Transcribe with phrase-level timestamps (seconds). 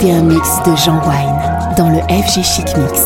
[0.00, 3.00] écouter un mix de Jean Wine dans le FG Chic Mix.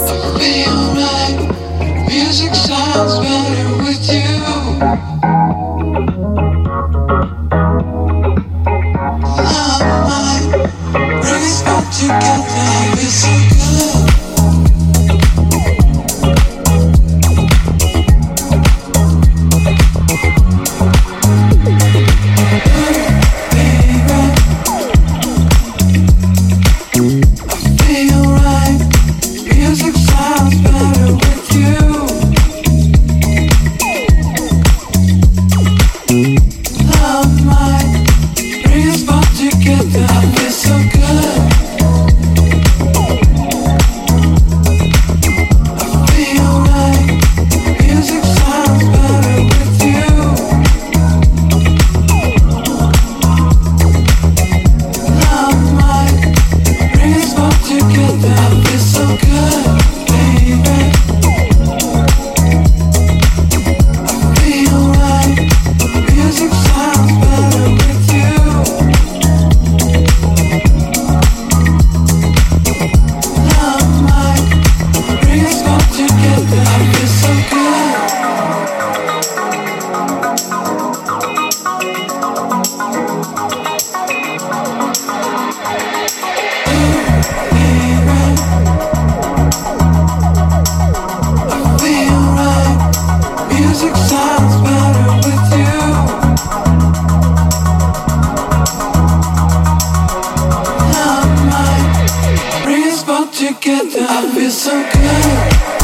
[103.35, 104.07] together.
[104.09, 105.84] I feel so good.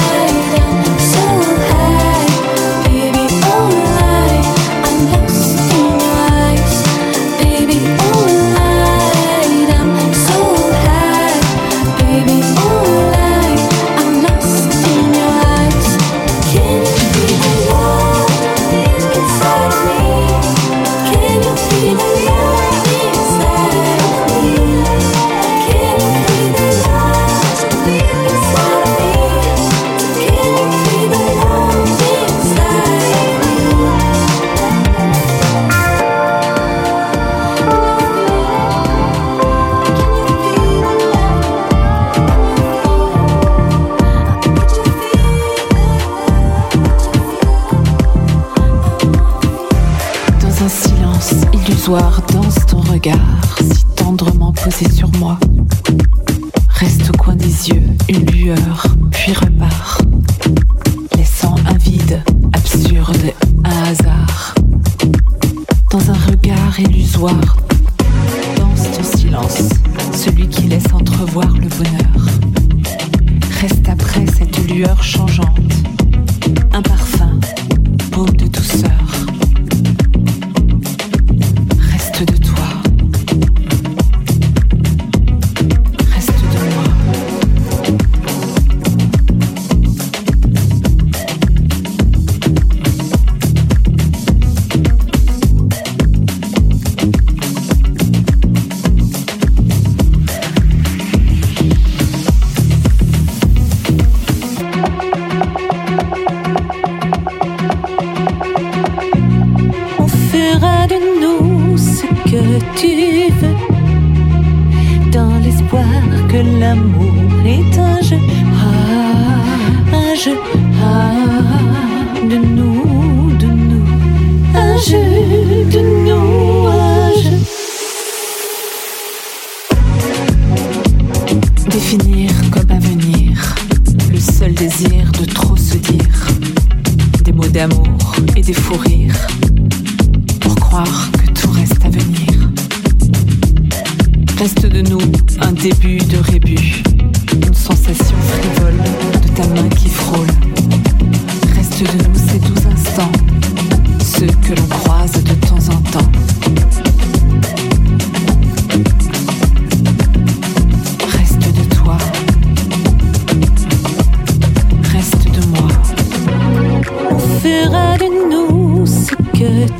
[57.67, 60.01] yeux une lueur, puis repart.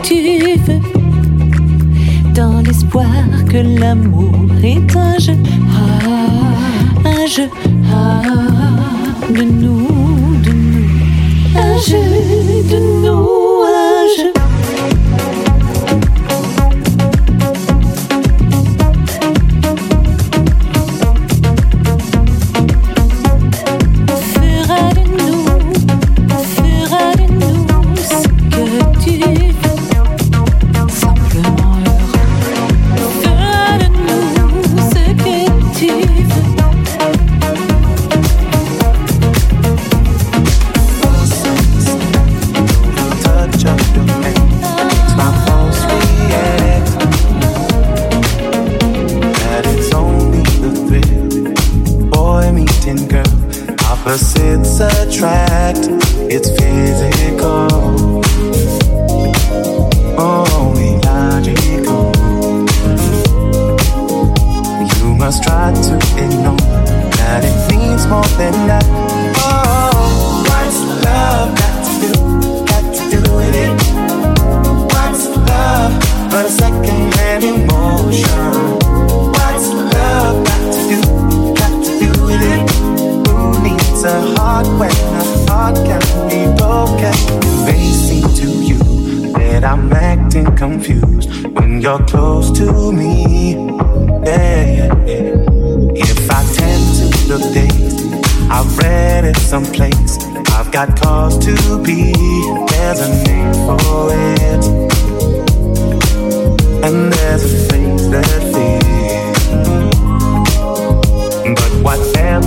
[0.03, 0.15] tu
[0.65, 0.79] veux,
[2.33, 3.05] dans l'espoir
[3.50, 4.33] que l'amour
[4.63, 5.38] est un jeu,
[5.73, 7.50] ah, un jeu.
[7.93, 8.21] Ah,
[9.29, 10.89] de nous, de nous,
[11.55, 11.97] un jeu
[12.69, 13.30] de nous.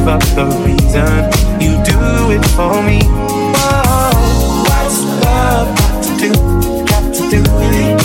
[0.05, 1.33] about the reason
[1.65, 1.99] you do
[2.37, 3.01] it for me.
[4.69, 6.31] What's love got to do?
[6.85, 7.97] Got to do with it.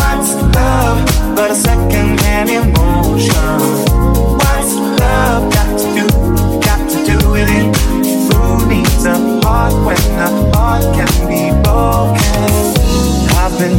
[0.00, 0.98] What's love
[1.36, 1.54] but a
[2.50, 3.60] emotion?
[4.42, 6.06] What's love got to do?
[6.66, 7.70] Got to do with it.
[8.26, 9.14] Who needs a
[9.46, 12.50] heart when a heart can be broken?
[13.38, 13.78] I've been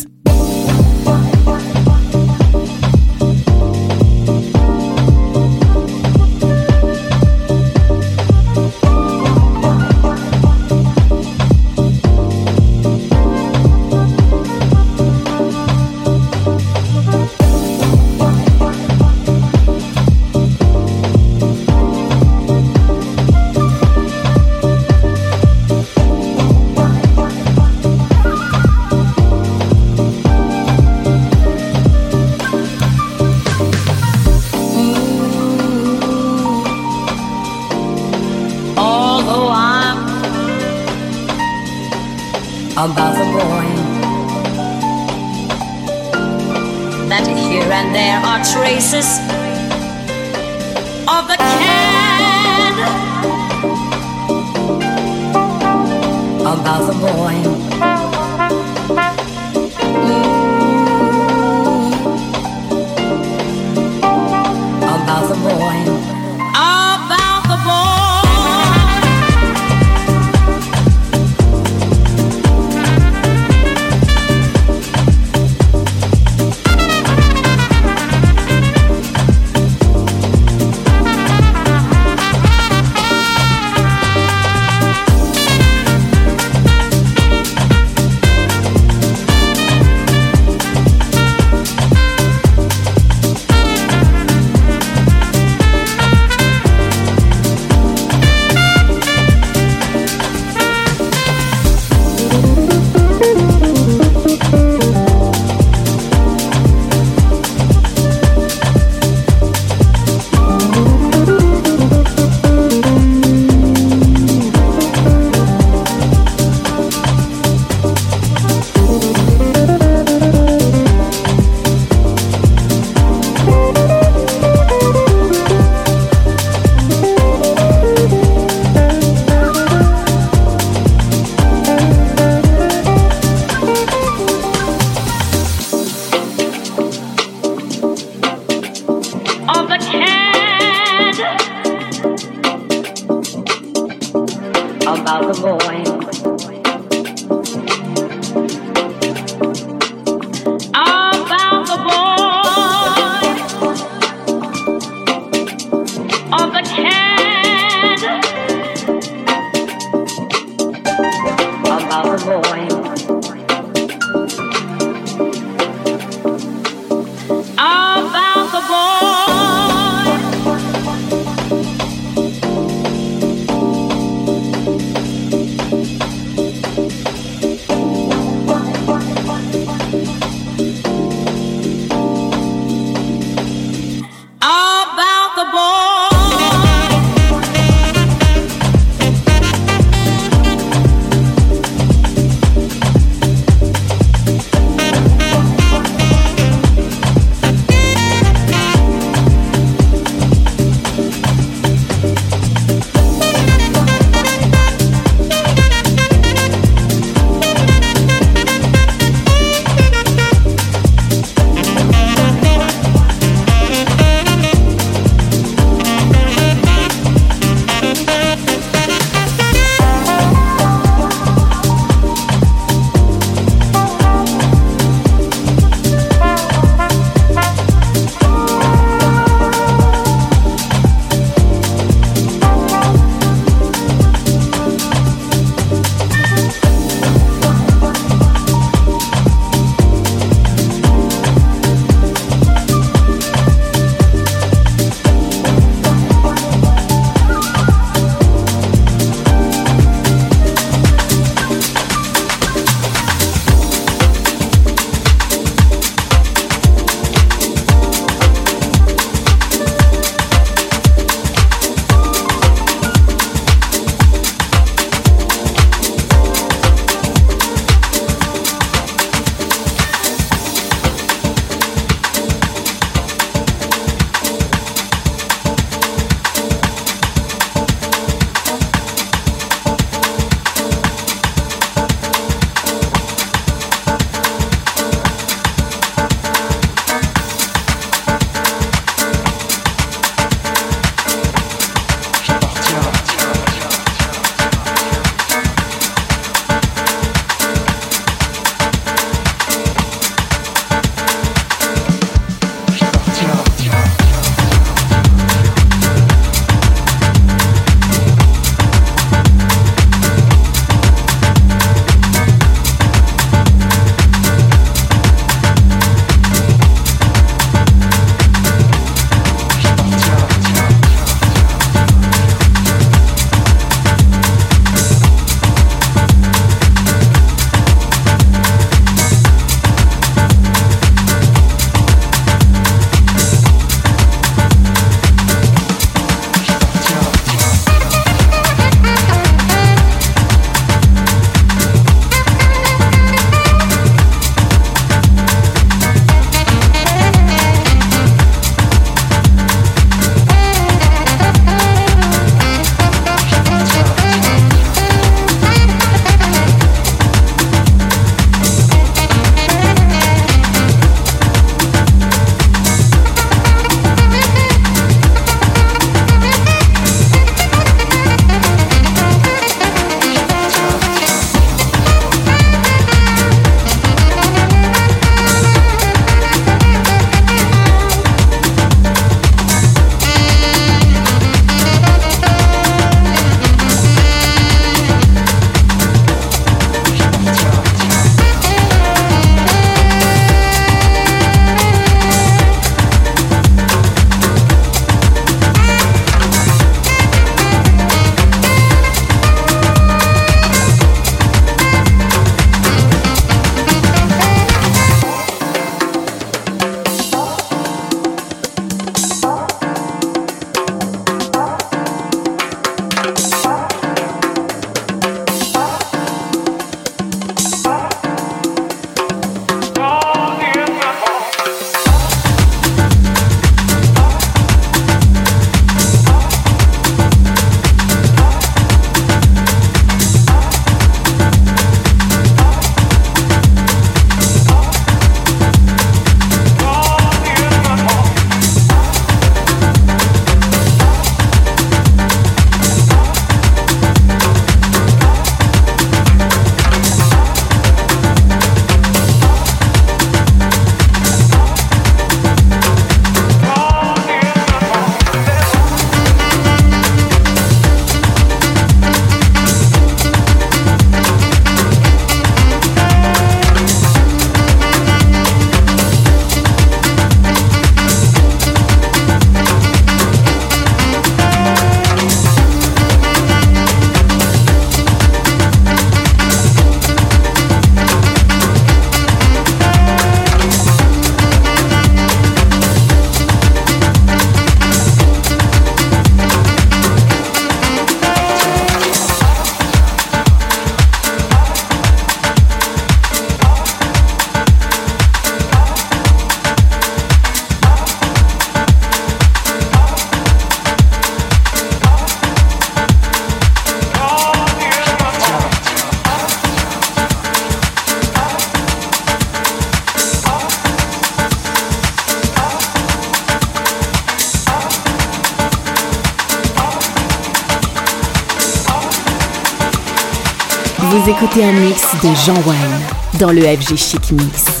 [521.21, 522.81] Vous écoutez un mix de Jean Wayne
[523.19, 524.60] dans le FG Chic Mix.